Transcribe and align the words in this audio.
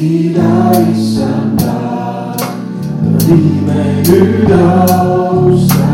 ida, 0.00 0.72
issanda, 0.92 1.74
riime 3.26 3.84
nüüd 4.08 4.50
ausalt. 4.50 5.89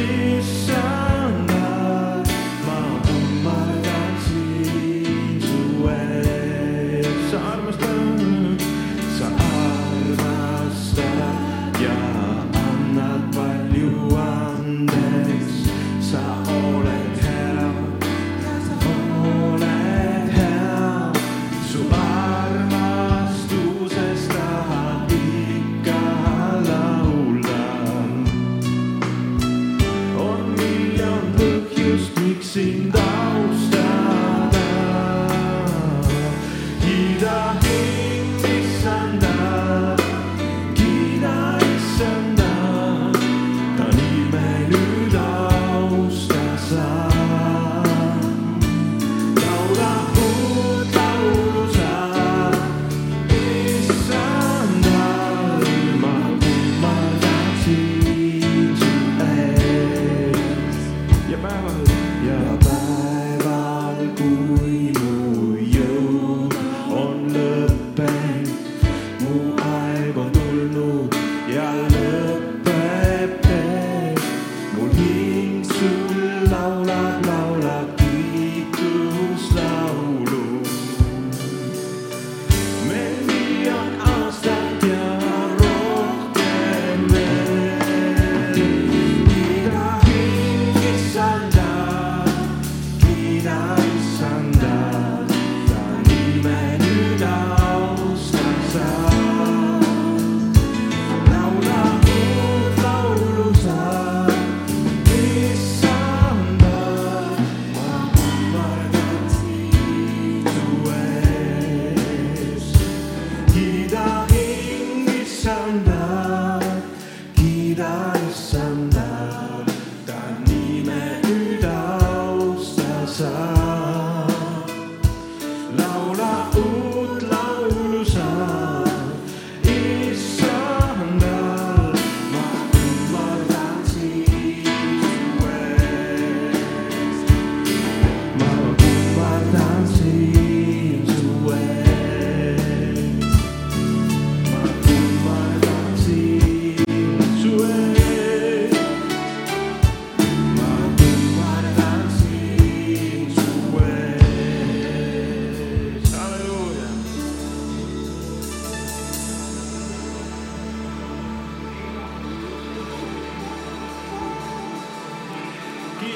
This 0.00 0.70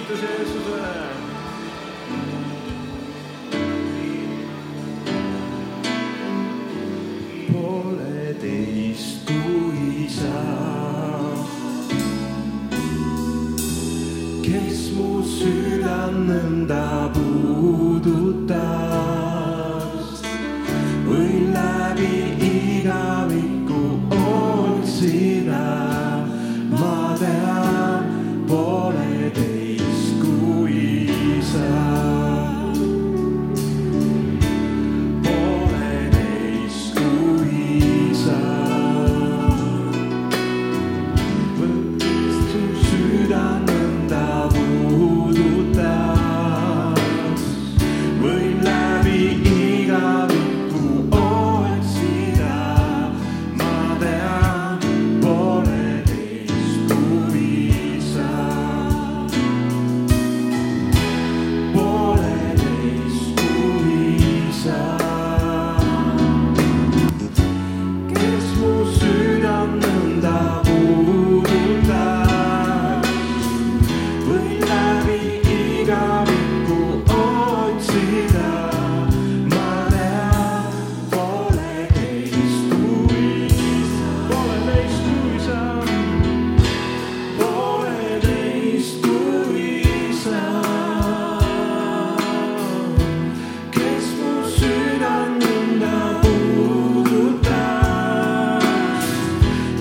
kiitus 0.07 0.23
Jeesusele. 0.23 0.95
pooleteist 7.53 9.27
kui 9.27 10.05
isa, 10.05 10.41
kes 14.45 14.81
mu 14.97 15.23
südant 15.25 16.29
nõnda 16.29 17.09
puudutas, 17.17 18.53
võin 21.09 21.45
läbi 21.57 22.34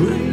free. 0.04 0.33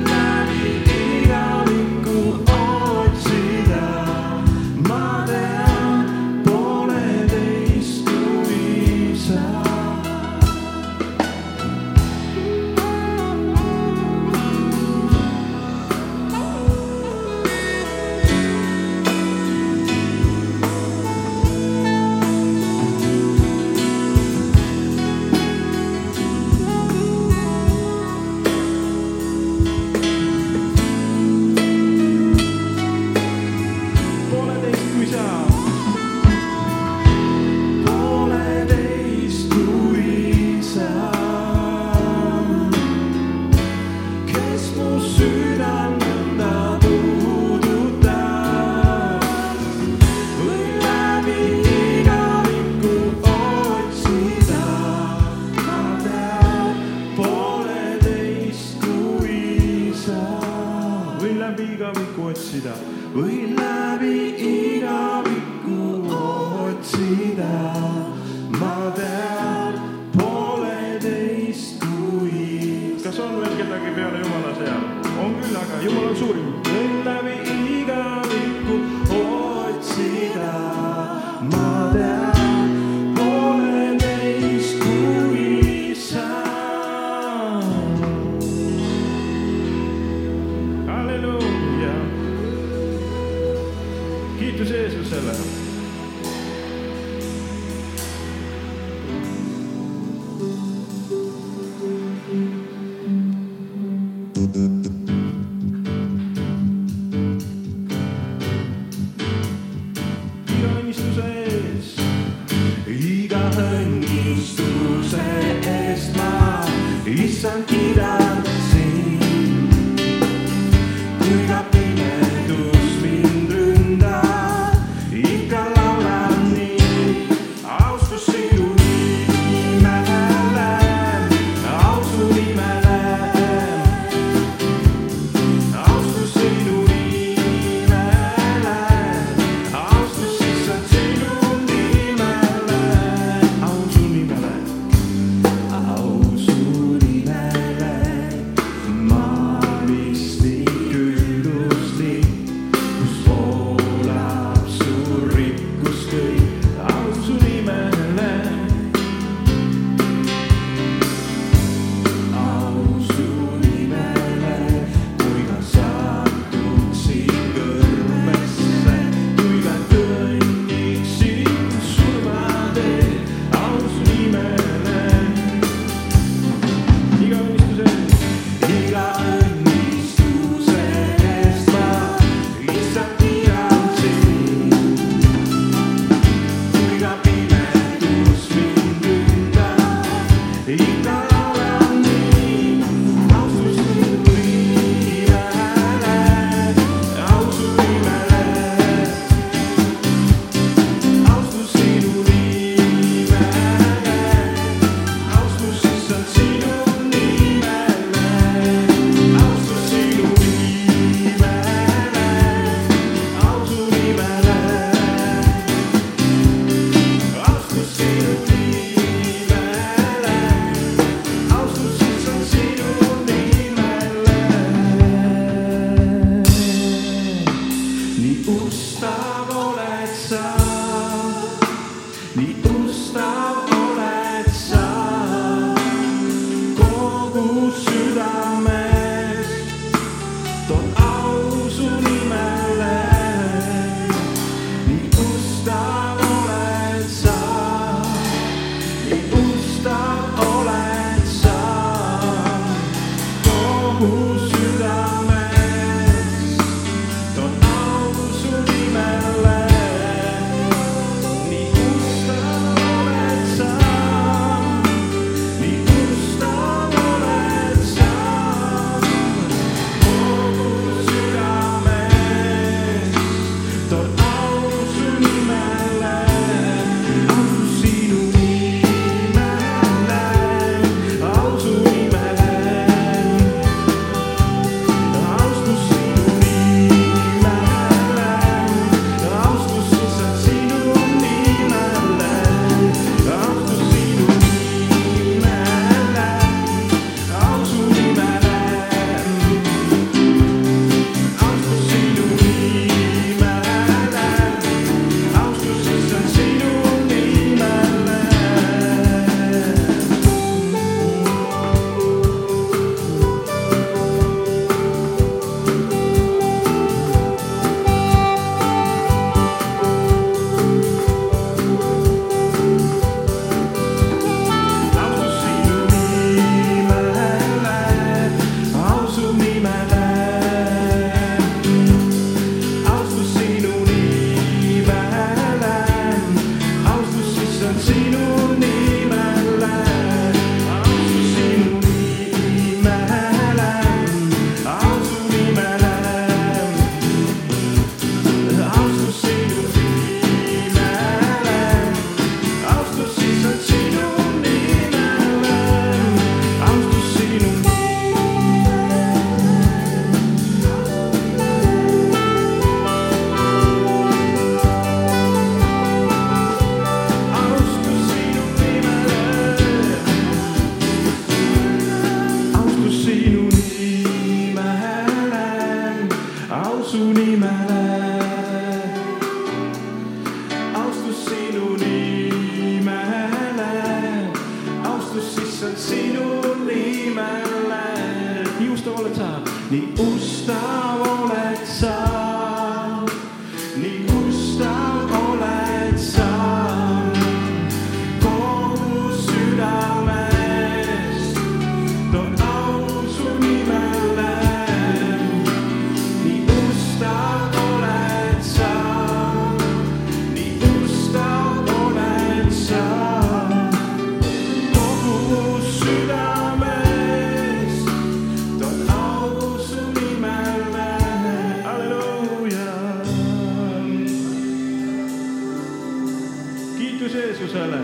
kiitus 427.01 427.23
Jeesusele. 427.23 427.79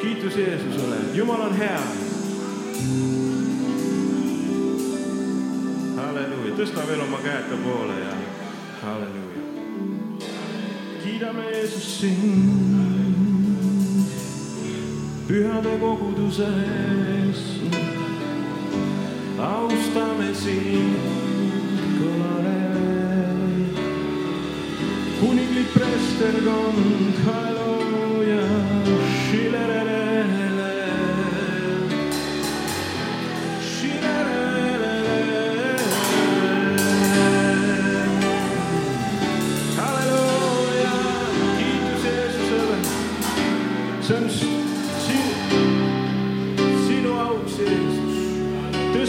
kiitus 0.00 0.36
Jeesusele, 0.36 0.96
Jumal 1.14 1.40
on 1.40 1.56
hea. 1.56 1.80
halleluuja, 5.96 6.54
tõsta 6.56 6.86
veel 6.88 7.00
oma 7.04 7.18
käed 7.20 7.50
ta 7.50 7.56
poole 7.64 7.98
ja 8.00 8.14
halleluuja. 8.82 9.42
kiidame 11.04 11.50
Jeesus 11.50 12.00
sind 12.00 12.76
pühade 15.28 15.76
koguduses. 15.80 17.44
austame 19.38 20.34
sind 20.34 21.31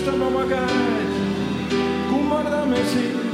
tõstame 0.04 0.26
oma 0.26 0.44
käed, 0.50 1.14
kummardame 2.10 2.82
sind. 2.92 3.33